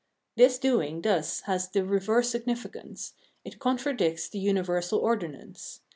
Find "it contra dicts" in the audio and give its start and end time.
3.45-4.27